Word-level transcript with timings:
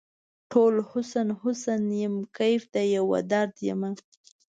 ټوله 0.51 0.81
حسن، 0.91 1.27
حسن 1.41 1.81
یم 2.01 2.15
کیف 2.37 2.61
د 2.73 2.75
یوه 2.95 3.19
درد 3.31 3.55
یمه 3.67 3.89